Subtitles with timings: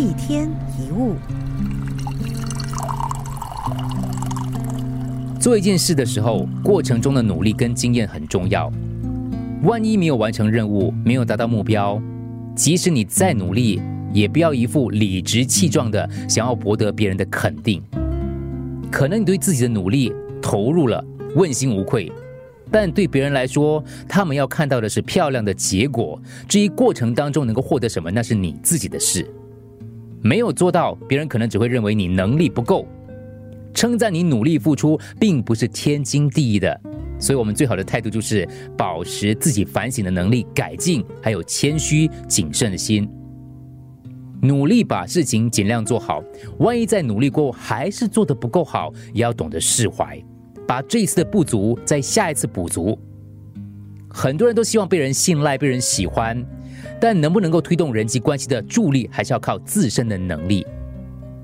[0.00, 1.14] 一天一物，
[5.38, 8.72] 做一件事的时候，过程中的努力跟经验很重要。
[9.62, 12.00] 万一没有完成任务，没有达到目标，
[12.56, 17.82] 即使你再努力，也不要一副理直气壮的想要博得别人的肯定。
[18.90, 20.10] 可能你对自己的努力
[20.40, 21.04] 投入了，
[21.36, 22.10] 问心无愧。
[22.70, 26.18] 但对别人来说，他们要看到的是漂亮的结果。
[26.48, 29.30] 至于过程当中能够获得什么，那是你自己的事。
[30.22, 32.86] 没有做到，别人可能只会认为你能力不够。
[33.72, 36.80] 称赞你努力付出，并不是天经地义的。
[37.18, 43.08] 所以，我们最好的态度就是保持自己反省的能力、改进，还有谦虚谨慎的心，
[44.42, 46.22] 努力把事情尽量做好。
[46.58, 50.18] 万一在努力过后还是做得不够好，也要懂得释怀。
[50.66, 52.98] 把这一次的不足，在下一次补足。
[54.08, 56.42] 很多人都希望被人信赖、被人喜欢，
[57.00, 60.66] 但能不能够推动人际关系的助力，还是要靠自身的能力。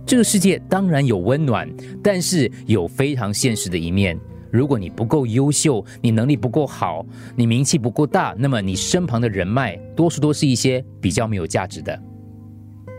[0.04, 1.68] 这个世界当然有温暖，
[2.02, 4.18] 但是有非常现实的一面。
[4.52, 12.00] 如果你不够优秀，你能力不够好，你名气不够大，那么你身旁的人脉，多数都是一些比较没有价值的。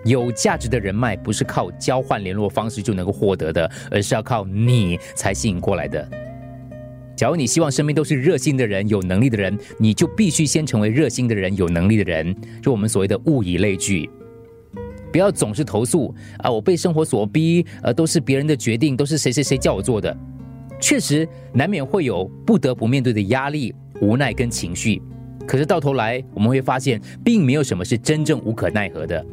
[0.04, 6.08] 有价值的人脉不是靠交换联络方式就能够获得的，而是要靠你才吸引过来的。
[7.18, 14.08] 假如你希望身边都是热心的人、有能力的人，你就必须先成为热心的人、有能力的人，就我们所谓的物以类聚。
[15.12, 20.16] 不要总是投诉啊，我被生活所逼，呃，都是别人的决定，都是谁谁谁叫我做的。
[20.80, 25.02] 确实难免会有不得不面对的压力、无奈跟情绪，
[25.48, 29.26] 可是到头来我们会发现，并没有什么是真正无可奈何的。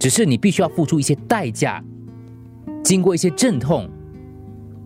[0.00, 1.80] 只是你必须要付出一些代价，
[2.82, 3.88] 经过一些阵痛，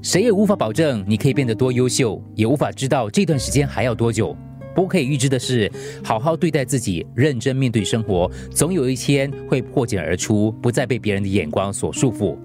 [0.03, 4.37] 谁也无法保证你可以变得多优秀，也无法知道这段时间还要多久。
[4.75, 5.71] 不过可以预知的是，
[6.03, 12.37] 好好对待自己，认真面对生活，总有一天会破茧而出，不再被别人的眼光所束缚。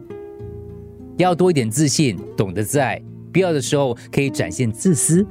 [1.17, 5.21] 要多一点自信，懂得自爱，必要的时候可以展现自私，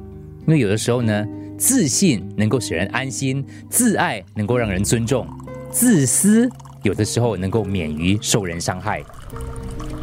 [0.48, 1.24] 因为有的时候呢，
[1.56, 5.24] 自信能够使人安心，自爱能够让人尊重，
[5.70, 6.50] 自私。
[6.82, 9.00] 有的时候能够免于受人伤害。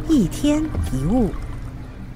[0.08, 1.30] 一天一物，